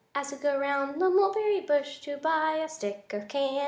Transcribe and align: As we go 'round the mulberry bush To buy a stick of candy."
As 0.15 0.31
we 0.31 0.39
go 0.39 0.57
'round 0.57 0.99
the 0.99 1.11
mulberry 1.11 1.61
bush 1.61 1.99
To 1.99 2.17
buy 2.17 2.53
a 2.55 2.67
stick 2.67 3.13
of 3.13 3.27
candy." 3.27 3.59